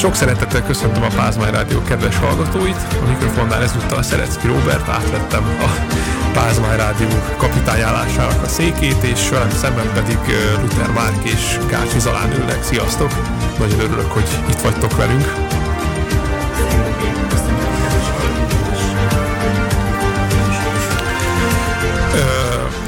[0.00, 2.76] Sok szeretettel köszöntöm a Pázmány Rádió kedves hallgatóit.
[3.02, 5.94] A mikrofonnál ezúttal Szerecki Robert, átvettem a
[6.32, 10.18] Pázmány Rádió kapitányállásának a székét, és velem szemben pedig
[10.60, 12.62] Luther Márk és Kácsi Zalán ülnek.
[12.62, 13.10] Sziasztok!
[13.58, 15.34] Nagyon örülök, hogy itt vagytok velünk.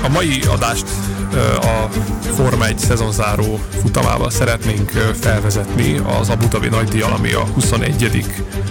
[0.03, 0.87] A mai adást
[1.61, 1.89] a
[2.35, 4.91] Forma 1 szezonzáró futamával szeretnénk
[5.21, 8.25] felvezetni az Abu Dhabi nagydíjal, ami a 21.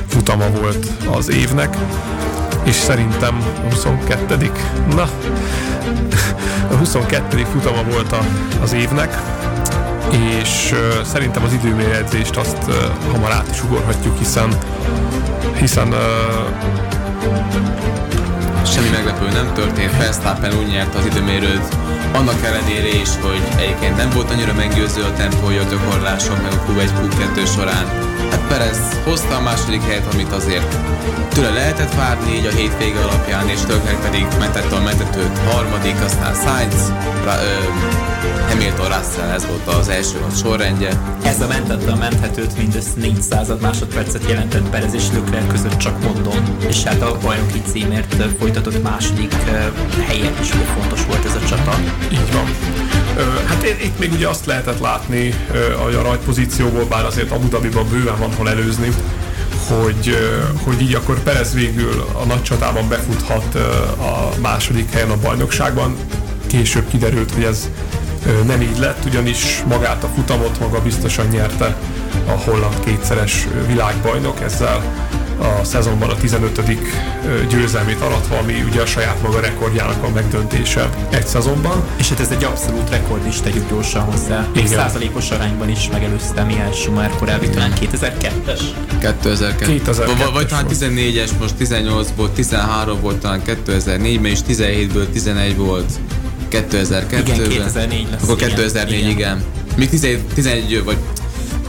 [0.08, 0.88] futama volt
[1.18, 1.78] az évnek,
[2.64, 3.38] és szerintem
[3.70, 4.52] a 22.
[4.96, 5.10] Na,
[6.72, 7.46] a 22.
[7.52, 8.26] futama volt a,
[8.62, 9.22] az évnek,
[10.12, 12.76] és uh, szerintem az időmérjegyzést azt uh,
[13.12, 14.58] hamar át is ugorhatjuk, hiszen
[15.60, 16.00] hiszen uh,
[18.66, 21.76] semmi meglepő nem történt, Verstappen úgy nyert az időmérőt,
[22.14, 26.64] annak ellenére is, hogy egyébként nem volt annyira meggyőző a tempója a gyakorlások meg a
[26.66, 28.21] Q1 Q2 során.
[28.38, 30.76] Perez hozta a második helyet, amit azért
[31.34, 36.34] tőle lehetett várni így a hétvége alapján, és Leclerc pedig mentette a mentetőt harmadik, aztán
[36.34, 36.92] Sainz,
[37.24, 38.00] ra, ö,
[38.50, 41.02] Hamilton Russell, ez volt az első a sorrendje.
[41.24, 46.58] Ez a mentette a menthetőt mindössze 400 másodpercet jelentett Perez és Leclerc között, csak mondom,
[46.68, 49.34] és hát a bajnoki címért folytatott második
[50.08, 51.80] helyen is fontos volt ez a csata.
[52.12, 52.46] Így van.
[53.48, 55.34] Hát itt még ugye azt lehetett látni
[55.98, 58.90] a rajtpozícióból, bár azért Abu Dhabiban bőven van hol előzni,
[59.68, 60.18] hogy,
[60.64, 63.56] hogy így akkor Perez végül a nagy csatában befuthat
[63.98, 65.96] a második helyen a bajnokságban.
[66.48, 67.70] Később kiderült, hogy ez
[68.46, 71.76] nem így lett, ugyanis magát a futamot maga biztosan nyerte
[72.28, 74.84] a holland kétszeres világbajnok, ezzel
[75.42, 76.62] a szezonban a 15.
[77.50, 81.84] győzelmét aratva, ami ugye a saját maga rekordjának a megdöntése egy szezonban.
[81.98, 84.48] És hát ez egy abszolút rekord is, tegyük gyorsan hozzá.
[84.54, 84.78] Még Igen.
[84.78, 88.62] százalékos arányban is megelőzte Mihály Schumacher korábbi, talán 2002-es?
[89.00, 89.66] 2002.
[89.66, 95.92] 2002 vagy, talán 14-es, most 18-ból 13 volt, talán 2004-ben és 17-ből 11 volt
[96.52, 97.20] 2002-ben.
[97.20, 98.24] Igen, 2004 lesz.
[98.24, 99.10] Akkor 2004, igen.
[99.10, 99.44] igen.
[99.76, 99.90] Még
[100.34, 100.98] 11 vagy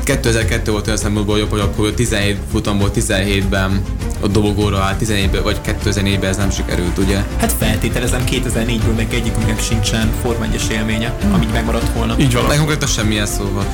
[0.04, 3.82] 2002 volt olyan szempontból jobb, hogy akkor 17 futamból 17-ben
[4.20, 7.24] a dobogóra állt, 17-ben vagy 2004-ben ez nem sikerült, ugye?
[7.38, 11.34] Hát feltételezem 2004-ből meg egyikünknek sincsen Forma 1 élménye, hmm.
[11.34, 12.14] ami megmaradt volna.
[12.18, 12.44] Így van.
[12.44, 13.66] Meg semmilyen szóval.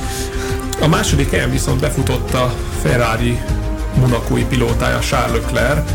[0.81, 3.39] A második helyen viszont befutott a Ferrari
[3.99, 5.91] monakói pilótája Charles Leclerc,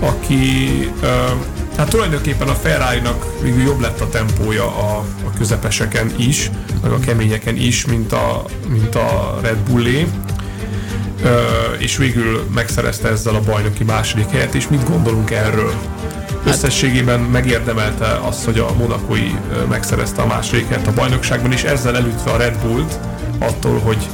[0.00, 0.68] aki
[1.02, 1.08] uh,
[1.78, 6.50] Hát tulajdonképpen a Ferrari-nak végül jobb lett a tempója a, a közepeseken is,
[6.82, 10.06] meg a keményeken is, mint a, mint a Red Bullé.
[11.22, 11.40] Ö,
[11.78, 15.72] és végül megszerezte ezzel a bajnoki második helyet, és mit gondolunk erről?
[16.44, 19.30] Összességében megérdemelte azt, hogy a monakói
[19.68, 22.98] megszerezte a második helyet a bajnokságban, és ezzel elütve a Red Bullt
[23.38, 24.08] attól, hogy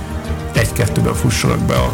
[0.53, 1.93] egy-kettőben fussanak be a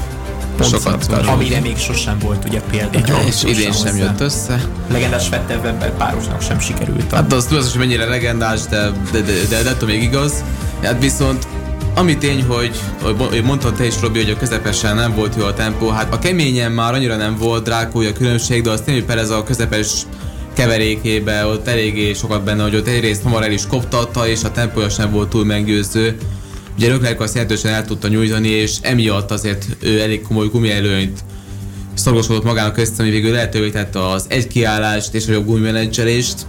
[0.65, 1.27] sokat.
[1.27, 3.13] Amire még sosem volt ugye példa.
[3.13, 4.61] Van, és idén sem jött össze.
[4.93, 7.13] Legendás Vettel párosnak sem sikerült.
[7.13, 10.33] Hát az tudod, hogy mennyire legendás, de, de, de, de, de, de még igaz.
[10.83, 11.47] Hát viszont
[11.95, 12.81] ami tény, hogy,
[13.19, 16.19] hogy mondtad te is, Robi, hogy a közepesen nem volt jó a tempó, hát a
[16.19, 20.07] keményen már annyira nem volt drákója különbség, de az tény, hogy Perez a közepes
[20.55, 24.89] keverékébe ott eléggé sokat benne, hogy ott egyrészt hamar el is koptatta, és a tempója
[24.89, 26.17] sem volt túl meggyőző.
[26.77, 31.21] Ugye Leclerc azt jelentősen el tudta nyújtani, és emiatt azért ő elég komoly gumielőnyt
[31.95, 36.47] szorgosodott magának között, ami végül lehetővé tette az egy kiállást és a jobb gumimenedzselést.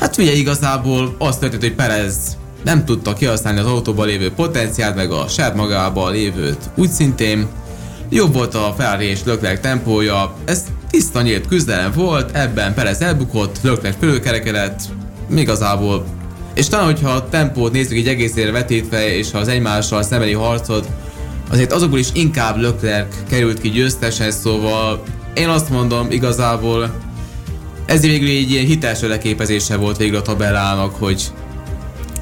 [0.00, 5.10] Hát ugye igazából azt történt, hogy Perez nem tudta kihasználni az autóban lévő potenciált, meg
[5.10, 6.70] a saját magában lévőt.
[6.76, 7.46] Úgy szintén
[8.10, 13.58] jobb volt a Ferrari és Leclerc tempója, ez tiszta nyílt küzdelem volt, ebben Perez elbukott,
[13.62, 14.80] Leclerc fölülkerekedett,
[15.36, 16.06] igazából
[16.56, 20.88] és talán, hogyha a tempót nézzük egy egészére vetítve, és ha az egymással szembeni harcot,
[21.50, 25.02] azért azokból is inkább Leclerc került ki győztesen, szóval
[25.34, 26.94] én azt mondom igazából
[27.86, 31.32] ez végül egy ilyen hiteles leképezése volt végül a tabellának, hogy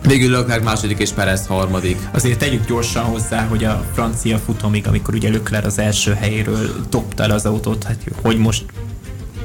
[0.07, 2.09] Végül Leclerc második és Perez harmadik.
[2.13, 7.23] Azért tegyük gyorsan hozzá, hogy a francia futamig, amikor ugye Leclerc az első helyéről dobta
[7.23, 8.65] el az autót, hát hogy most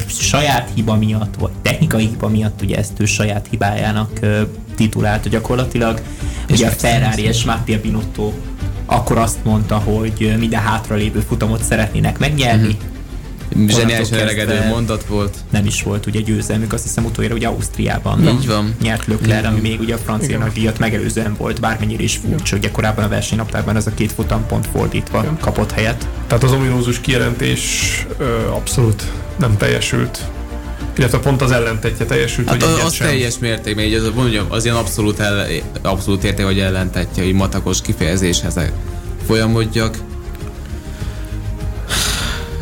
[0.07, 4.19] saját hiba miatt, vagy technikai hiba miatt, ugye ezt ő saját hibájának
[4.79, 6.01] titulált gyakorlatilag.
[6.47, 8.33] És ugye a Ferrari és Mattia Binotto
[8.85, 12.77] akkor azt mondta, hogy minden hátralévő futamot szeretnének megnyerni.
[13.57, 13.67] Mm-hmm.
[13.67, 15.37] Zseniális elegedő mondat volt.
[15.49, 18.75] Nem is volt ugye győzelmük, azt hiszem utoljára ugye Ausztriában Így van.
[18.81, 22.71] nyert Lökler, ami még ugye a francia nagy díjat megelőzően volt, bármennyire is furcsa, ugye
[22.71, 24.15] korábban a versenynaptárban ez a két
[24.47, 25.37] pont fordítva Igen.
[25.39, 26.07] kapott helyet.
[26.27, 29.03] Tehát az ominózus kijelentés ö, abszolút
[29.37, 30.29] nem teljesült
[30.99, 33.07] illetve pont az ellentetje teljesült, hát hogy az, az sem.
[33.07, 35.47] teljes mértékben, így az, mondjam, az ilyen abszolút, el,
[35.81, 38.59] abszolút érték, hogy ellentetje, hogy matakos kifejezéshez
[39.25, 39.97] folyamodjak.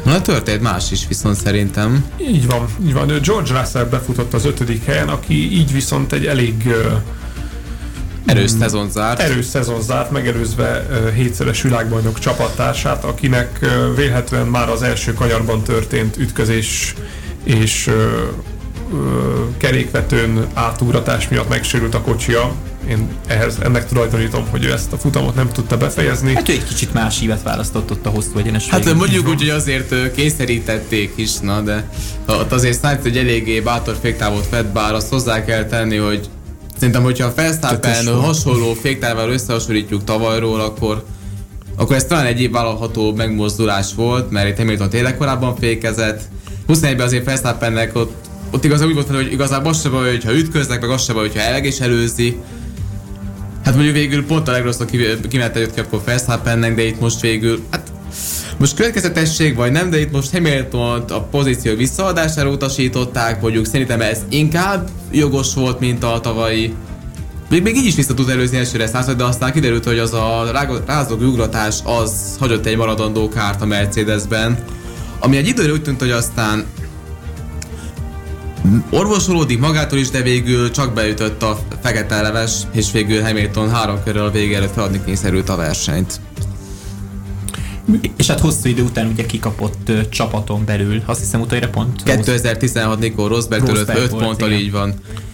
[0.05, 2.05] Na történt más is viszont szerintem.
[2.17, 3.07] Így van, így van.
[3.07, 6.73] George Russell befutott az ötödik helyen, aki így viszont egy elég uh,
[8.25, 9.19] erős mm, szezon zárt.
[9.19, 15.63] Erős szezon zárt, megelőzve uh, hétszeres világbajnok csapattársát, akinek uh, vélhetően már az első kanyarban
[15.63, 16.95] történt ütközés
[17.47, 17.93] és uh,
[18.91, 18.99] uh,
[19.57, 22.53] kerékvetőn átugratás miatt megsérült a kocsia,
[22.89, 26.33] én ehhez, ennek tulajdonítom, hogy ő ezt a futamot nem tudta befejezni.
[26.33, 29.49] Hát ő egy kicsit más ívet választott ott a hosszú egyenes Hát mondjuk úgy, hogy
[29.49, 31.89] azért kényszerítették is, na, de
[32.25, 36.29] ott azért Sainz egy eléggé bátor féktávot fed, bár azt hozzá kell tenni, hogy
[36.75, 41.03] szerintem, hogyha a Verstappen hasonló féktávval összehasonlítjuk tavalyról, akkor
[41.79, 46.21] akkor ez talán egy vállalható megmozdulás volt, mert itt Hamilton tényleg korábban fékezett.
[46.67, 48.13] 21-ben azért Verstappennek ott,
[48.51, 51.27] ott igazából úgy volt, hogy igazából az se baj, hogyha ütköznek, meg az se baj,
[51.27, 52.37] hogyha elegés előzi.
[53.63, 54.89] Hát mondjuk végül pont a legrosszabb
[55.29, 57.91] kimenete jött ki akkor Verstappennek, de itt most végül, hát
[58.57, 64.19] most következetesség vagy nem, de itt most Hamilton a pozíció visszaadására utasították, mondjuk szerintem ez
[64.29, 66.73] inkább jogos volt, mint a tavalyi.
[67.49, 70.51] Még, még így is vissza tud előzni elsőre század, de aztán kiderült, hogy az a
[70.85, 74.57] rázog ugratás az hagyott egy maradandó kárt a Mercedesben,
[75.19, 76.65] ami egy időre úgy tűnt, hogy aztán
[78.89, 84.21] orvosolódik magától is, de végül csak beütött a fekete leves, és végül Hamilton három körül
[84.21, 86.19] a vége előtt feladni kényszerült a versenyt.
[88.17, 92.03] És hát hosszú idő után ugye kikapott uh, csapaton belül, azt hiszem utoljára pont.
[92.03, 94.93] 2016 Nico Rosberg tőle 5 ponttal így van.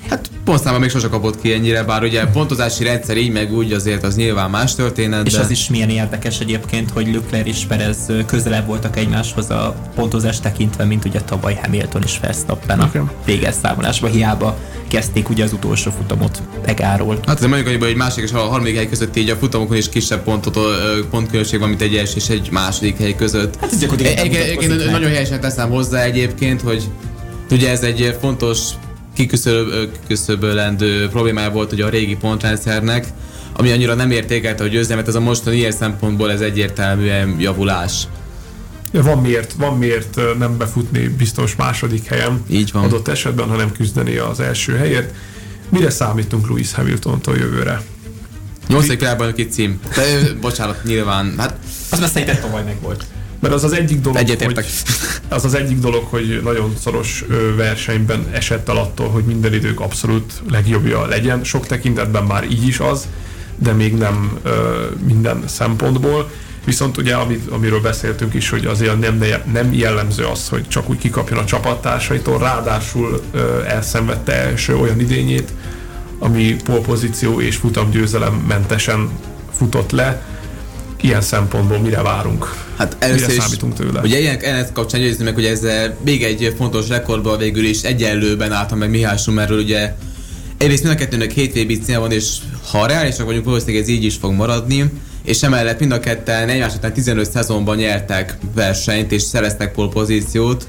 [0.09, 4.03] Hát pontszámban még sose kapott ki ennyire, bár ugye pontozási rendszer így meg úgy azért
[4.03, 5.25] az nyilván más történet.
[5.25, 5.39] És de...
[5.39, 10.83] az is milyen érdekes egyébként, hogy Leclerc és Perez közelebb voltak egymáshoz a pontozás tekintve,
[10.83, 12.91] mint ugye tavaly Hamilton és Verstappen a
[13.25, 14.57] véges számolásban hiába
[14.87, 17.19] kezdték ugye az utolsó futamot megáról.
[17.25, 19.89] Hát ez mondjuk hogy egy másik és a harmadik hely között így a futamokon is
[19.89, 20.57] kisebb pontot,
[21.09, 23.55] pontkülönbség van, mint egy első és egy második hely között.
[23.55, 26.83] Hát ez gyakorlatilag egy, nagyon helyesen teszem hozzá egyébként, hogy
[27.51, 28.59] ugye ez egy fontos
[29.15, 33.07] kiküszöbölendő problémája volt ugye a régi pontrendszernek,
[33.53, 38.07] ami annyira nem értékelte, hogy győzelmet, ez a mostani ilyen szempontból ez egyértelműen javulás.
[38.91, 42.83] Van miért, van miért nem befutni biztos második helyen Így van.
[42.83, 45.13] adott esetben, hanem küzdeni az első helyért.
[45.69, 47.81] Mire számítunk Lewis Hamilton-tól jövőre?
[48.67, 49.79] Nyolcadik világbajnoki cím.
[49.95, 51.33] De, bocsánat, nyilván.
[51.37, 51.57] Hát,
[51.93, 53.05] az már szerintem tavaly meg volt.
[53.39, 54.37] Mert az az egyik dolog, hogy,
[55.29, 57.25] az az egyik dolog, hogy nagyon szoros
[57.55, 61.43] versenyben esett el attól, hogy minden idők abszolút legjobbja legyen.
[61.43, 63.07] Sok tekintetben már így is az,
[63.57, 66.31] de még nem ö, minden szempontból.
[66.65, 69.23] Viszont ugye, amit, amiről beszéltünk is, hogy azért nem,
[69.53, 75.51] nem jellemző az, hogy csak úgy kikapjon a csapattársaitól, ráadásul ö, elszenvedte első olyan idényét,
[76.19, 79.09] ami polpozíció és futamgyőzelem mentesen
[79.55, 80.21] futott le.
[81.03, 82.55] Ilyen szempontból mire várunk?
[82.77, 84.01] Hát először mire is, számítunk tőle?
[84.01, 85.61] Ugye ilyen ennek kapcsán győzni meg, hogy ez
[86.03, 89.95] még egy fontos rekordban végül is egyenlőben álltam meg Mihály Schumerről, ugye
[90.57, 92.35] egyrészt mind a kettőnek hétvégi van, és
[92.71, 94.91] ha reálisak vagyunk, valószínűleg ez így is fog maradni
[95.23, 100.67] és emellett mind a ketten egymás után 15 szezonban nyertek versenyt és szereztek polpozíciót.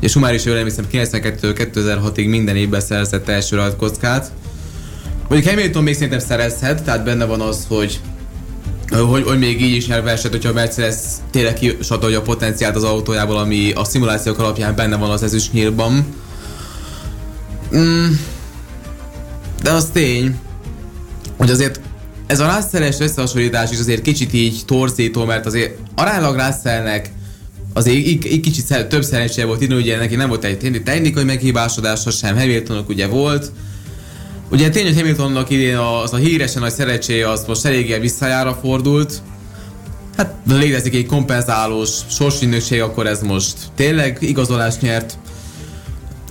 [0.00, 4.30] És Sumár is jól emlékszem, 92-2006-ig minden évben szerzett első rajtkockát.
[5.28, 8.00] Mondjuk Hamilton még szerintem szerezhet, tehát benne van az, hogy
[8.90, 10.96] hogy, hogy még így is nyer verset, hogyha a Mercedes
[11.30, 16.06] tényleg kisatolja a potenciált az autójából, ami a szimulációk alapján benne van az ezüstnyílban.
[17.76, 18.06] Mm.
[19.62, 20.38] De az tény,
[21.36, 21.80] hogy azért
[22.26, 27.10] ez a Russell-es összehasonlítás is azért kicsit így torzító, mert azért aránylag Russellnek
[27.72, 32.10] azért így, így kicsit több szerencséje volt idő, ugye neki nem volt egy technikai meghibásodása
[32.10, 33.52] sem, Hamiltonok ugye volt.
[34.50, 39.22] Ugye tény, hogy Hamiltonnak idén az a híresen nagy szerencséje az most eléggé visszajára fordult.
[40.16, 45.18] Hát létezik egy kompenzálós sorsindőség, akkor ez most tényleg igazolást nyert.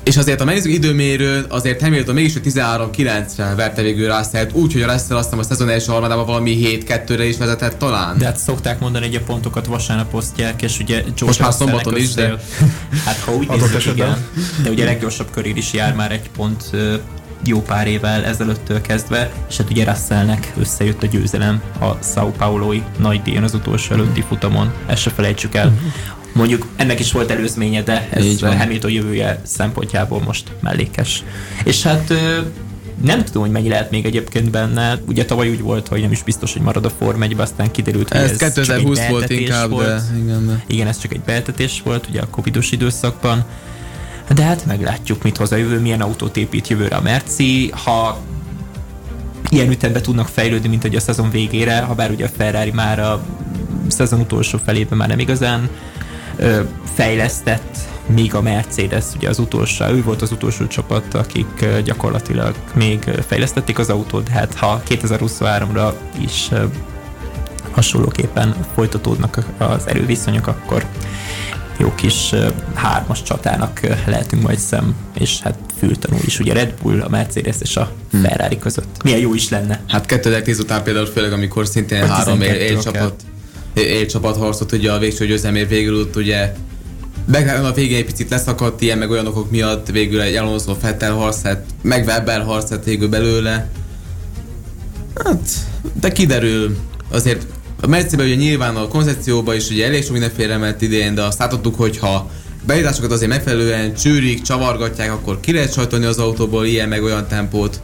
[0.04, 4.92] És azért, ha megnézzük időmérő, azért Hamilton mégis 13-9-re verte végül Russell, úgy, hogy a
[4.92, 8.18] Russell azt hiszem a szezon első harmadában valami 7-2-re is vezetett talán.
[8.18, 11.98] De hát szokták mondani, hogy a pontokat vasárnap osztják, és ugye George Most már szombaton
[11.98, 12.36] is, de...
[13.06, 14.26] Hát ha úgy nézzük, igen.
[14.64, 16.70] De ugye a leggyorsabb körér is jár már egy pont
[17.48, 22.84] jó pár évvel ezelőttől kezdve, és hát ugye Russellnek összejött a győzelem a Sao Paulo-i
[23.00, 25.74] nagy díjon az utolsó előtti futamon, ezt se felejtsük el.
[26.34, 31.24] Mondjuk ennek is volt előzménye, de ez Hamilton jövője szempontjából most mellékes.
[31.64, 32.14] És hát
[33.04, 35.00] nem tudom, hogy mennyi lehet még egyébként benne.
[35.08, 38.10] Ugye tavaly úgy volt, hogy nem is biztos, hogy marad a Form 1 aztán kiderült,
[38.10, 39.88] hogy ez, ez 2020 csak egy volt inkább, volt.
[39.88, 40.64] de igen, de...
[40.68, 43.46] igen, ez csak egy beeltetés volt, ugye a covidos időszakban.
[44.34, 47.72] De hát meglátjuk, mit hoz a jövő, milyen autót épít jövőre a Merci.
[47.84, 48.17] Ha
[49.50, 53.00] ilyen ütemben tudnak fejlődni, mint hogy a szezon végére, ha bár ugye a Ferrari már
[53.00, 53.25] a
[53.88, 55.70] szezon utolsó felében már nem igazán
[56.36, 56.62] ö,
[56.94, 63.00] fejlesztett még a Mercedes, ugye az utolsó, ő volt az utolsó csapat, akik gyakorlatilag még
[63.27, 66.50] fejlesztették az autót, hát ha 2023-ra is
[67.72, 70.86] hasonlóképpen folytatódnak az erőviszonyok, akkor
[71.77, 72.34] jó kis
[72.74, 77.77] hármas csatának lehetünk majd szem, és hát fültanú is, ugye Red Bull, a Mercedes és
[77.77, 78.22] a hmm.
[78.22, 79.03] Ferrari között.
[79.03, 79.82] Milyen jó is lenne.
[79.88, 83.13] Hát 2010 után például főleg, amikor szintén a három élcsapat
[83.74, 86.53] élcsapat harcot, ugye a végső győzelmért végül ugye
[87.25, 91.13] McLaren a végén egy picit leszakadt ilyen, meg olyan okok miatt végül egy Alonso Fettel
[91.13, 93.70] harcát, meg Webber harcát végül belőle.
[95.24, 95.50] Hát,
[96.00, 96.77] de kiderül,
[97.12, 97.46] azért
[97.82, 101.39] a mercedes ugye nyilván a koncepcióban is ugye elég sok mindenféle ment idén, de azt
[101.39, 102.29] látottuk, hogy ha
[102.65, 107.82] beírásokat azért megfelelően csűrik, csavargatják, akkor ki lehet sajtolni az autóból ilyen meg olyan tempót.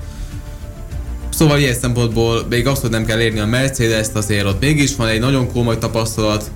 [1.30, 5.20] Szóval ilyen szempontból még hogy nem kell érni a Mercedes-t, azért ott mégis van egy
[5.20, 6.52] nagyon komoly tapasztalat,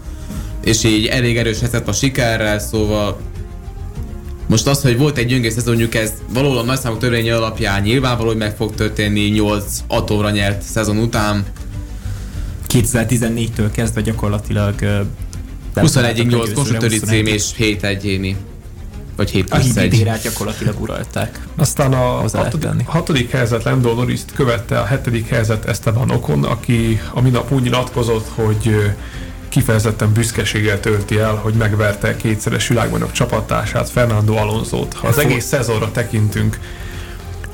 [0.63, 3.17] és így elég erős helyzet a sikerrel, szóval
[4.47, 8.37] most az, hogy volt egy gyönge szezonjuk, ez valóban nagy számok törvénye alapján nyilvánvaló, hogy
[8.37, 11.45] meg fog történni 8 atóra nyert szezon után.
[12.67, 14.75] 2014-től kezdve gyakorlatilag
[15.73, 18.35] 21 8 konstruktőri cím és 7 egyéni.
[19.15, 21.47] Vagy 7 A hibridérát gyakorlatilag uralták.
[21.55, 27.21] Aztán a hatodik, hatodik helyzet Lando norris követte, a hetedik helyzet Esteban Ocon, aki a
[27.21, 28.93] minap úgy nyilatkozott, hogy
[29.49, 34.93] kifejezetten büszkeséggel tölti el, hogy megverte kétszeres világbajnok csapattársát, Fernando Alonso-t.
[34.93, 36.59] Ha az egész szezonra tekintünk,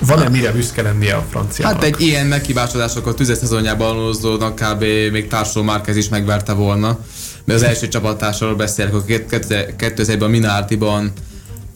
[0.05, 1.73] van-e mire büszke lennie a franciának?
[1.73, 4.83] Hát egy ilyen megkibásodásokat tüzes szezonjában Alonso-nak kb.
[5.11, 6.99] még társul Márquez is megverte volna.
[7.45, 11.13] Mert az első csapattársról beszélek, a 2001-ben a Minardiban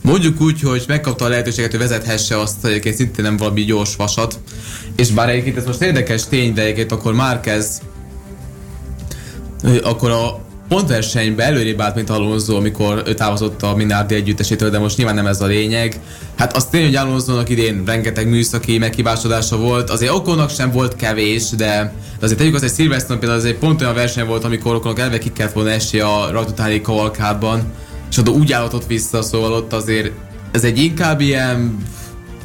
[0.02, 4.40] Mondjuk úgy, hogy megkapta a lehetőséget, hogy vezethesse azt, egyébként szintén nem valami gyors vasat.
[4.96, 7.82] És bár egyébként ez most érdekes tény, de egyébként akkor Márquez
[9.84, 14.98] akkor a pontversenybe előrébb állt, mint Alonso, amikor ő távozott a Minardi együttesétől, de most
[14.98, 16.00] nyilván nem ez a lényeg.
[16.38, 21.50] Hát azt tényleg, hogy Alonso-nak idén rengeteg műszaki meghibásodása volt, azért Okonnak sem volt kevés,
[21.50, 25.00] de, azért tegyük azt, hogy Silverstone például az egy pont olyan verseny volt, amikor Okonnak
[25.00, 27.64] elve ki kellett volna esni a rajtutáni kavalkádban,
[28.12, 30.12] és oda úgy állhatott vissza, szóval ott azért
[30.52, 31.78] ez egy inkább ilyen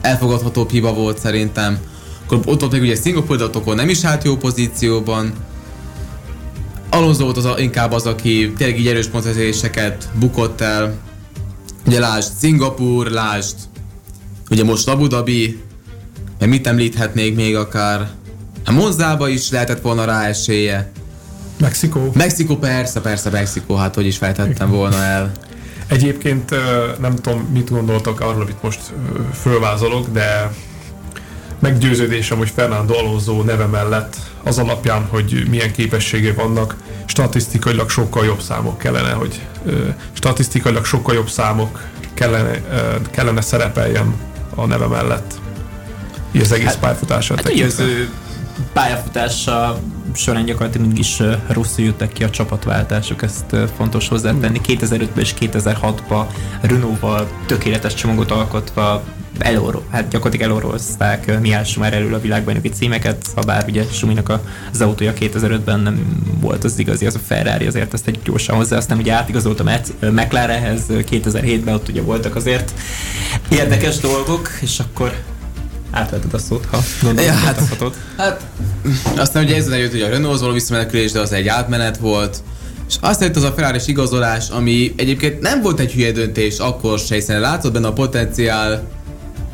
[0.01, 1.79] elfogadhatóbb hiba volt szerintem.
[2.25, 5.33] Akkor ott volt még ugye Singapore, de nem is állt jó pozícióban,
[6.91, 10.95] Alonso volt az a, inkább az, aki tényleg így erős pontszerzéseket bukott el.
[11.87, 13.55] Ugye lásd Szingapur, lásd
[14.51, 15.63] ugye most Abu Dhabi,
[16.39, 18.11] mert mit említhetnék még akár?
[18.65, 20.93] Hát Monzába is lehetett volna rá esélye.
[21.61, 22.11] Mexikó.
[22.15, 25.33] Mexikó, persze, persze, Mexikó, hát hogy is fejtettem volna el.
[25.87, 26.51] Egyébként
[27.01, 28.81] nem tudom, mit gondoltak arról, amit most
[29.35, 30.53] fölvázolok, de
[31.61, 38.41] meggyőződésem, hogy Fernando Alonso neve mellett az alapján, hogy milyen képességei vannak, statisztikailag sokkal jobb
[38.41, 39.41] számok kellene, hogy
[40.13, 41.83] statisztikailag sokkal jobb számok
[42.15, 42.61] kellene,
[43.11, 44.15] kellene szerepeljen
[44.55, 45.35] a neve mellett.
[46.33, 48.11] Így az egész hát, pályafutását hát, az ő
[48.73, 49.81] pályafutása
[50.15, 54.61] során gyakorlatilag mindig is rosszul jöttek ki a csapatváltások, ezt fontos hozzátenni.
[54.67, 56.25] 2005-ben és 2006-ban
[56.61, 59.03] Renault-val tökéletes csomagot alkotva
[59.39, 64.41] eloró, hát gyakorlatilag elorozták Mihály Schumer elől a világbajnoki címeket, ha bár ugye Suminak
[64.73, 68.77] az autója 2005-ben nem volt az igazi, az a Ferrari, azért ezt egy gyorsan hozzá,
[68.77, 69.25] aztán ugye a
[70.01, 72.73] McLarenhez 2007-ben, ott ugye voltak azért
[73.49, 75.15] érdekes dolgok, és akkor
[75.91, 77.63] átvetted a szót, ha gondolod, ja, hát,
[78.17, 78.47] hát,
[79.17, 82.43] aztán ugye ezzel jött ugye a Renault-hoz való visszamenekülés, de az egy átmenet volt,
[82.89, 86.99] és azt jött az a ferrari igazolás, ami egyébként nem volt egy hülye döntés akkor
[86.99, 88.89] se, hiszen látszott benne a potenciál,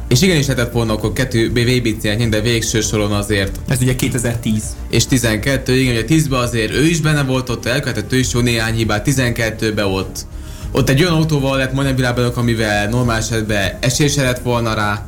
[0.08, 3.60] és igenis lehetett volna akkor kettő VB-t de végső soron azért.
[3.68, 4.62] Ez ugye 2010.
[4.90, 8.40] És 12, igen, ugye 10-ben azért ő is benne volt ott, elkövetett ő is jó
[8.40, 10.26] néhány hibát, 12-ben ott.
[10.72, 15.06] Ott egy olyan autóval lett majdnem világbajnok, amivel normál esetben esély se lett volna rá,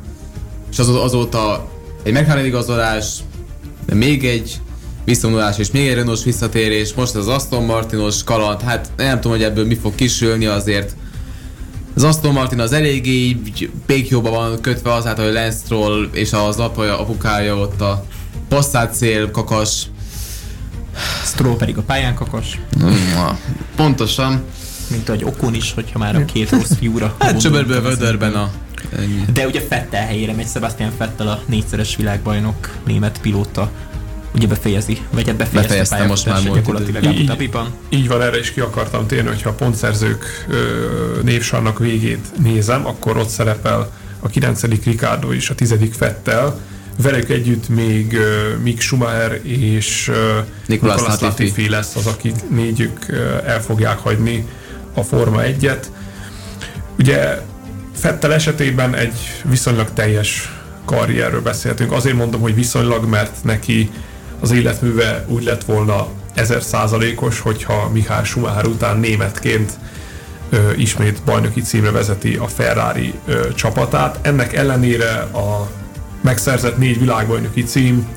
[0.71, 1.71] és az, azóta
[2.03, 3.17] egy McLaren igazolás,
[3.85, 4.59] de még egy
[5.05, 9.45] visszavonulás és még egy Renault visszatérés, most az Aston Martinos kaland, hát nem tudom, hogy
[9.45, 10.95] ebből mi fog kisülni azért
[11.95, 13.37] az Aston Martin az eléggé
[13.85, 18.05] békjóban van kötve azáltal, hogy Lance Stroll és az apaja, apukája ott a
[18.47, 19.87] passzát szél kakas.
[21.23, 22.59] Stroll pedig a pályán kakas.
[23.75, 24.43] Pontosan.
[24.89, 27.15] Mint ahogy Okon is, hogyha már a két rossz fiúra.
[27.19, 28.51] hát csöbörből vödörben a...
[28.97, 29.25] Ennyi.
[29.33, 33.71] De ugye Fettel helyére megy Sebastian Fettel a négyszeres világbajnok német pilóta
[34.33, 37.73] ugye befejezi, vagy hát befejezte, befejezte most már gyakorlatilag Abu Dhabiban.
[37.89, 40.55] Így van, erre is ki akartam térni, hogyha a pontszerzők ö,
[41.23, 44.61] névsarnak végét nézem, akkor ott szerepel a 9.
[44.83, 45.75] Ricardo és a 10.
[45.91, 46.59] Fettel,
[47.01, 50.15] velük együtt még uh, Mick Schumacher és uh,
[50.65, 54.45] Nicolas Latifi lesz az, akik négyük uh, el fogják hagyni
[54.93, 55.85] a Forma 1-et.
[56.97, 57.41] Ugye
[57.93, 60.53] Fettel esetében egy viszonylag teljes
[60.85, 61.91] karrierről beszéltünk.
[61.91, 63.89] Azért mondom, hogy viszonylag, mert neki
[64.39, 69.71] az életműve úgy lett volna ezer százalékos, hogyha Mihály Schumacher után németként
[70.49, 74.19] ö, ismét bajnoki címre vezeti a Ferrari ö, csapatát.
[74.21, 75.69] Ennek ellenére a
[76.21, 78.07] megszerzett négy világbajnoki cím,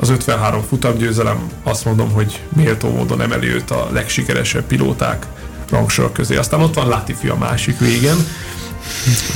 [0.00, 5.26] az 53 futamgyőzelem azt mondom, hogy méltó módon emeli őt a legsikeresebb pilóták
[5.70, 6.36] rangsor közé.
[6.36, 8.16] Aztán ott van Latifi a másik végen,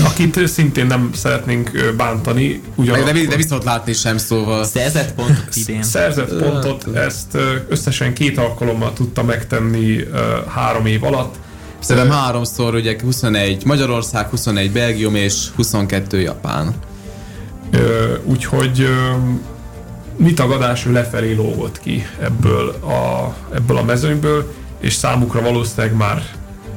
[0.04, 2.62] akit szintén nem szeretnénk bántani.
[2.74, 3.12] Ugyanakkor...
[3.12, 4.64] De, de viszont látni sem szóval.
[4.64, 5.82] Szerzett pontot idén.
[5.82, 7.38] Szerzett pontot, ezt
[7.68, 10.04] összesen két alkalommal tudta megtenni
[10.48, 11.34] három év alatt.
[11.78, 16.74] Szerintem háromszor, ugye 21 Magyarország, 21 Belgium és 22 Japán.
[18.24, 18.88] Úgyhogy
[20.16, 26.22] mi tagadás, ő lefelé lógott ki ebből a, ebből a mezőnyből, és számukra valószínűleg már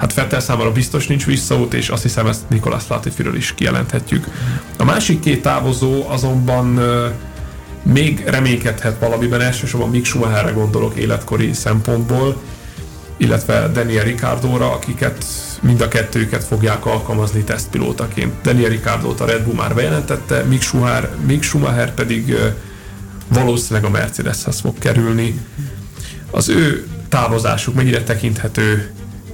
[0.02, 4.28] hát Fettel számára biztos nincs visszaút, és azt hiszem ezt Nikolas Latifiről is kijelenthetjük.
[4.78, 6.80] A másik két távozó azonban
[7.84, 12.42] még reménykedhet valamiben, elsősorban Mick Schumacherre gondolok életkori szempontból,
[13.18, 15.26] illetve Daniel Ricardóra, akiket
[15.62, 18.34] mind a kettőket fogják alkalmazni tesztpilótaként.
[18.44, 22.36] Daniel Ricardót a Red Bull már bejelentette, Mick Schumacher, Mick Schumacher pedig
[23.28, 25.40] valószínűleg a Mercedeshez fog kerülni.
[26.32, 28.92] Az ő távozásuk mennyire tekinthető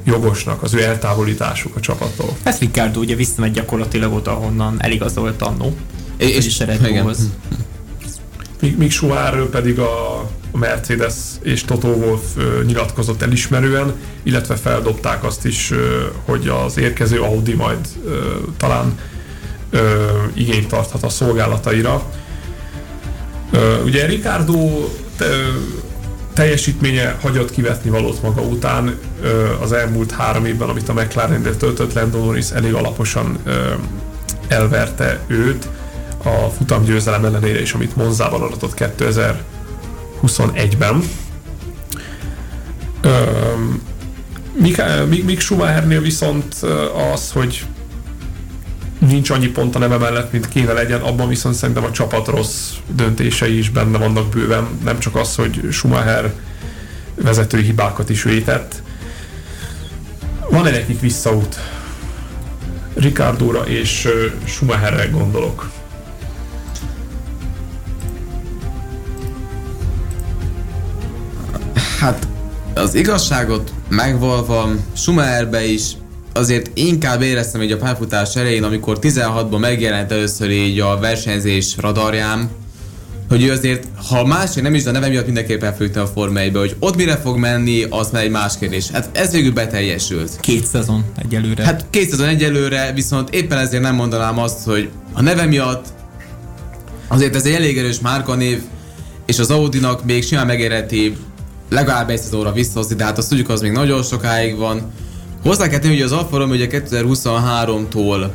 [0.08, 2.38] jogosnak, az ő eltávolításuk a csapattól?
[2.44, 5.76] Ez Ricardo ugye visszamegy gyakorlatilag oda, honnan eligazolt annó.
[6.18, 6.82] És, és Red
[8.78, 12.22] míg Schumacherről pedig a, Mercedes és Toto Wolff
[12.66, 15.72] nyilatkozott elismerően, illetve feldobták azt is,
[16.26, 17.88] hogy az érkező Audi majd
[18.58, 19.00] talán
[20.34, 22.12] igényt tarthat a szolgálataira.
[23.86, 24.90] Ugye Ricardo
[26.38, 29.00] teljesítménye hagyott kivetni valót maga után
[29.62, 33.38] az elmúlt három évben, amit a mclaren töltött, Landon Norris elég alaposan
[34.48, 35.68] elverte őt
[36.24, 41.04] a futamgyőzelem ellenére is, amit Monzában adatott 2021-ben.
[45.26, 46.56] Mik Schumachernél viszont
[47.14, 47.66] az, hogy
[49.00, 52.72] nincs annyi pont a neve mellett, mint kéne legyen, abban viszont szerintem a csapat rossz
[52.96, 56.34] döntései is benne vannak bőven, nem csak az, hogy Schumacher
[57.16, 58.82] vezetői hibákat is vétett.
[60.50, 61.60] Van-e nekik visszaút?
[62.94, 64.08] Ricardóra és
[64.46, 65.70] Schumacherre gondolok.
[72.00, 72.28] Hát
[72.74, 75.92] az igazságot megvalva Schumacherbe is
[76.38, 82.50] azért inkább éreztem hogy a pályafutás elején, amikor 16-ban megjelent először így a versenyzés radarjám,
[83.30, 86.40] hogy ő azért, ha másik nem is, de a neve miatt mindenképpen elfőtte a Forma
[86.40, 88.90] 1 hogy ott mire fog menni, az már egy más kérdés.
[88.90, 90.40] Hát ez végül beteljesült.
[90.40, 91.64] Két szezon egyelőre.
[91.64, 95.86] Hát két szezon egyelőre, viszont éppen ezért nem mondanám azt, hogy a neve miatt
[97.08, 98.62] azért ez egy elég erős márkanév,
[99.26, 101.18] és az Audinak még simán megérheti
[101.70, 104.92] legalább egy szezonra visszahozni, de hát azt tudjuk, az még nagyon sokáig van.
[105.44, 108.30] Hozzá kell tenni, hogy az Alfa Romeo ugye 2023-tól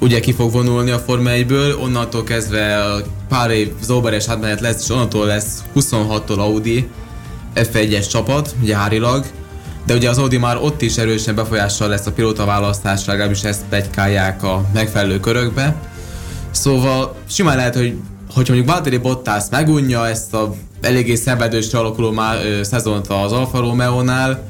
[0.00, 2.84] ugye ki fog vonulni a Forma 1-ből, onnantól kezdve
[3.28, 6.88] pár év zóberes átmenet lesz, és onnantól lesz 26-tól Audi
[7.54, 9.24] F1-es csapat, gyárilag,
[9.86, 13.62] de ugye az Audi már ott is erősen befolyással lesz a pilóta választásra, legalábbis ezt
[13.68, 15.76] pegykálják a megfelelő körökbe.
[16.50, 17.96] Szóval simán lehet, hogy
[18.34, 23.58] hogy mondjuk Valtteri Bottas megunja ezt a eléggé szenvedős alakuló má, ö, szezont az Alfa
[23.58, 24.46] Romeo-nál,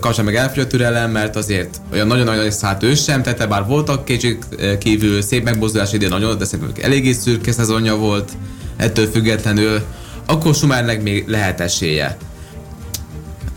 [0.00, 4.04] kapcsán meg elfogy a türelem, mert azért olyan nagyon-nagyon szállt ő sem tette, bár voltak
[4.04, 4.38] kétség
[4.78, 8.32] kívül szép megmozdulás idén nagyon, de szerintem eléggé szürke szezonja volt,
[8.76, 9.80] ettől függetlenül,
[10.26, 12.16] akkor Schumernek még lehet esélye.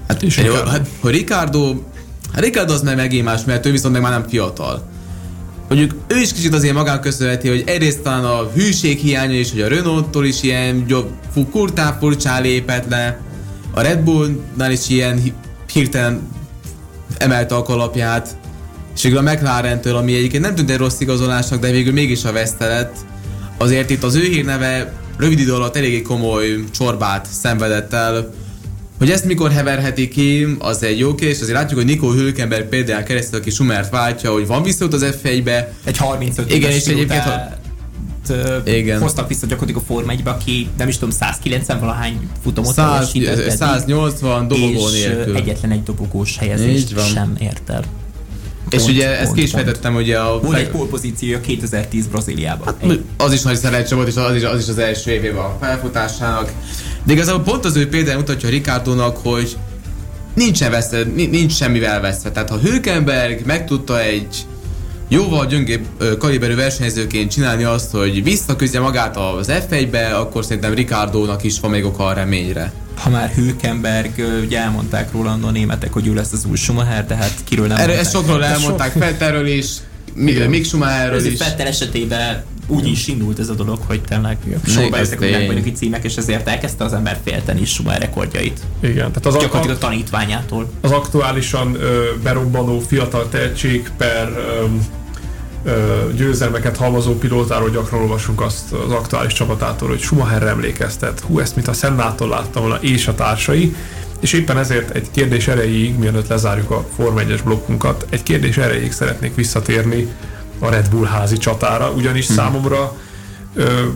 [0.08, 1.76] Hát, és jó, hát, hogy Ricardo,
[2.34, 4.92] hát Ricardo az meg megint más, mert ő viszont meg már nem fiatal.
[5.70, 9.62] Mondjuk ő is kicsit azért magán köszönheti, hogy egyrészt talán a hűség hiánya is, hogy
[9.62, 11.12] a Renault-tól is ilyen jobb,
[11.52, 13.22] kurtán furcsán lépett le,
[13.72, 15.34] a Red Bullnál is ilyen
[15.74, 16.30] hirtelen
[17.18, 18.38] emelte a kalapját,
[18.96, 22.32] és végül a McLaren-től, ami egyébként nem tűnt egy rossz igazolásnak, de végül mégis a
[22.32, 22.98] vesztelet,
[23.58, 28.34] azért itt az ő hírneve rövid idő alatt eléggé komoly csorbát szenvedett el,
[28.98, 31.42] hogy ezt mikor heverheti ki, az egy jó kérdés.
[31.42, 35.74] Azért látjuk, hogy Nico Hülkenberg például keresztül, aki Schumert váltja, hogy van visszaút az F1-be.
[35.84, 37.22] Egy 35 Igen, és egyébként...
[37.22, 37.62] Ha
[38.66, 39.02] igen.
[39.02, 43.12] hoztak vissza gyakorlatilag a Forma 1 aki nem is tudom, 190 valahány futamot 100,
[43.48, 45.36] 180 dobogó nélkül.
[45.36, 47.84] egyetlen egy dobogós helyezést sem ért el.
[48.70, 50.40] És pont, ugye ezt ki is fejtettem, ugye a...
[50.40, 52.66] Volt egy pole 2010 Brazíliában.
[52.66, 55.58] Hát, az is nagy szerencse volt, és az is, az is az első évében a
[55.60, 56.52] felfutásának.
[57.04, 59.58] De igazából pont az ő például mutatja Ricardónak, hogy
[60.34, 62.32] nincsen veszve, nincs semmivel veszve.
[62.32, 64.46] Tehát ha Hülkenberg meg tudta egy
[65.08, 65.86] jóval gyöngébb
[66.20, 71.86] kaliberű versenyzőként csinálni azt, hogy visszaküzdje magát az F1-be, akkor szerintem Ricardo-nak is van még
[71.86, 72.74] oka a reményre.
[72.96, 74.12] Ha már Hülkenberg,
[74.44, 77.78] ugye elmondták róla a németek, hogy ő lesz az új Schumacher, de hát kiről nem
[77.78, 79.02] Erről, Ezt sokról elmondták, sok...
[79.02, 79.68] Fetterről is,
[80.14, 81.38] Mick Schumacherről is.
[81.38, 86.04] Fettel esetében úgy is indult ez a dolog, hogy tényleg sorba jöttek a világbajnoki címek,
[86.04, 88.60] és ezért elkezdte az ember félteni is Schumacher rekordjait.
[88.80, 90.70] Igen, tehát az Gyakorlatilag a tanítványától.
[90.82, 94.30] Az aktuálisan ö, berobbanó fiatal tehetség per
[95.64, 101.56] ö, győzelmeket halmozó pilótáról gyakran olvasunk azt az aktuális csapatától, hogy Schumacherre emlékeztet, hú, ezt
[101.56, 103.76] mint a Szennától láttam volna, és a társai,
[104.20, 108.92] és éppen ezért egy kérdés erejéig, mielőtt lezárjuk a Form 1-es blokkunkat, egy kérdés erejéig
[108.92, 110.08] szeretnék visszatérni
[110.64, 112.36] a Red Bull házi csatára, ugyanis hmm.
[112.36, 112.96] számomra
[113.54, 113.88] ö,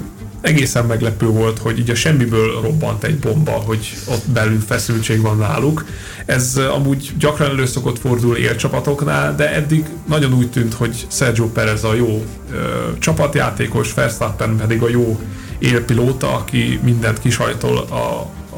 [0.41, 5.37] egészen meglepő volt, hogy így a semmiből robbant egy bomba, hogy ott belül feszültség van
[5.37, 5.85] náluk.
[6.25, 11.83] Ez amúgy gyakran elő szokott fordul élcsapatoknál, de eddig nagyon úgy tűnt, hogy Sergio Perez
[11.83, 12.57] a jó ö,
[12.99, 15.19] csapatjátékos, Verstappen pedig a jó
[15.59, 17.95] élpilóta, aki mindent kisajtol a,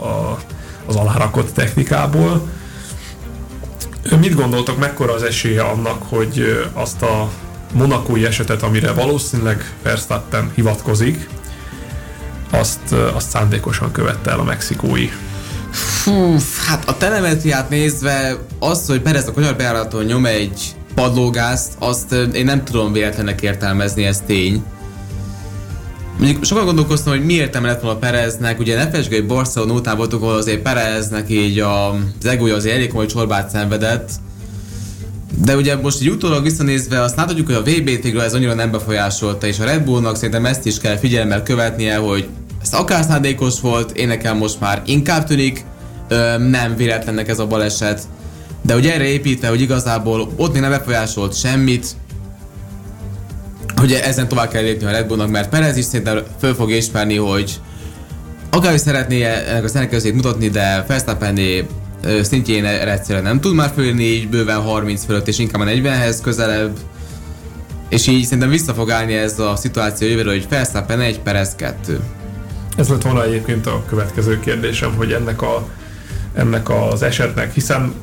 [0.06, 0.39] a,
[0.86, 2.48] az alárakott technikából.
[4.19, 7.30] Mit gondoltok, mekkora az esélye annak, hogy azt a
[7.73, 11.29] monakói esetet, amire valószínűleg Verstappen hivatkozik,
[12.49, 15.10] azt, azt szándékosan követte el a mexikói.
[15.71, 16.36] Fú,
[16.67, 22.63] hát a telemetriát nézve az, hogy Perez a konyarbejáraton nyom egy padlógázt, azt én nem
[22.63, 24.63] tudom véletlenek értelmezni, ez tény.
[26.17, 29.97] Mondjuk sokan gondolkoztam, hogy mi értelme lett volna Pereznek, ugye ne felejtsük, hogy Barcelona után
[29.97, 34.10] voltunk, ahol azért Pereznek így a, az egója azért elég komoly csorbát szenvedett,
[35.37, 38.71] de ugye most így utólag visszanézve azt láthatjuk, hogy a VB-t végül ez annyira nem
[38.71, 42.27] befolyásolta, és a Red Bullnak szerintem ezt is kell figyelemmel követnie, hogy
[42.61, 45.65] ez akár szándékos volt, én nekem most már inkább tűnik,
[46.49, 48.01] nem véletlennek ez a baleset.
[48.61, 51.87] De ugye erre építve, hogy igazából ott még nem befolyásolt semmit,
[53.75, 57.15] hogy ezen tovább kell lépni a Red Bullnak, mert Perez is szerintem föl fog ismerni,
[57.15, 57.59] hogy
[58.49, 61.65] akár is szeretné ennek a szerkezetét mutatni, de Verstappenné
[62.21, 66.17] szintjén erre egyszerűen nem tud már fölni, így bőven 30 fölött, és inkább a 40-hez
[66.23, 66.77] közelebb.
[67.89, 71.99] És így szerintem vissza fog állni ez a szituáció jövőre, hogy Verstappen 1 Perez 2.
[72.77, 75.67] Ez lett volna egyébként a következő kérdésem, hogy ennek, a,
[76.33, 77.93] ennek az esetnek, hiszen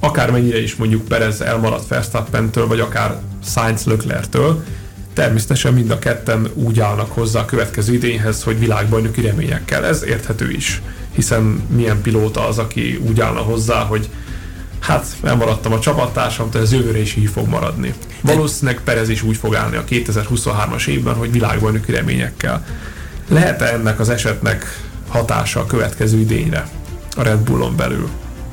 [0.00, 4.64] akármennyire is mondjuk Perez elmaradt Verstappentől, vagy akár Sainz Leclerc-től,
[5.12, 9.84] természetesen mind a ketten úgy állnak hozzá a következő idényhez, hogy világbajnoki reményekkel.
[9.84, 10.82] Ez érthető is,
[11.16, 14.08] hiszen milyen pilóta az, aki úgy állna hozzá, hogy
[14.80, 17.94] hát elmaradtam a csapattársam, tehát ez jövőre is így fog maradni.
[18.20, 22.64] Valószínűleg Perez is úgy fog állni a 2023-as évben, hogy világbajnoki reményekkel.
[23.28, 26.68] Lehet-e ennek az esetnek hatása a következő idényre
[27.16, 28.08] a Red Bullon belül,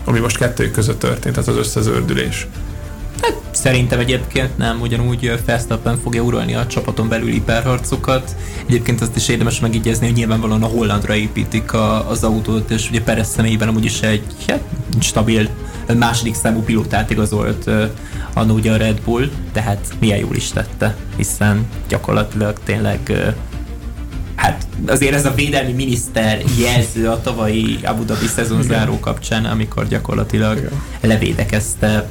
[0.05, 2.47] ami most kettő között történt, ez az összezördülés?
[3.23, 8.35] Hát, szerintem egyébként nem, ugyanúgy Verstappen fogja uralni a csapaton belüli párharcokat.
[8.65, 13.01] Egyébként azt is érdemes megígézni, hogy nyilvánvalóan a Hollandra építik a, az autót, és ugye
[13.01, 14.61] Perez személyében amúgy is egy hát,
[14.99, 15.49] stabil
[15.97, 17.69] második számú pilótát igazolt
[18.33, 23.11] annó ugye a Red Bull, tehát milyen jól is tette, hiszen gyakorlatilag tényleg
[24.35, 30.57] hát azért ez a védelmi miniszter jelző a tavalyi Abu Dhabi szezonzáró kapcsán, amikor gyakorlatilag
[30.57, 30.71] Igen.
[31.01, 32.07] levédekezte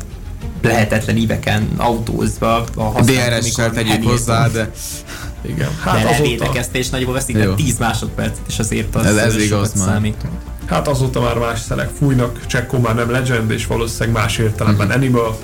[0.62, 4.70] lehetetlen íveken autózva a DRS-sel tegyük hozzá, de
[5.42, 5.68] igen.
[5.80, 9.88] Hát de levédekeztés nagyobb veszik, 10 másodpercet, és azért az ez, ez igaz már.
[9.88, 10.16] számít.
[10.66, 15.02] Hát azóta már más szelek fújnak, Csekkó már nem legend, és valószínűleg más értelemben uh-huh.
[15.02, 15.38] animal.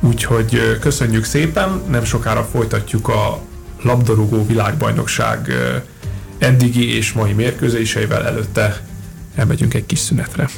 [0.00, 3.40] Úgyhogy köszönjük szépen, nem sokára folytatjuk a
[3.82, 5.52] labdarúgó világbajnokság
[6.38, 8.80] eddigi és mai mérkőzéseivel előtte
[9.34, 10.48] elmegyünk egy kis szünetre.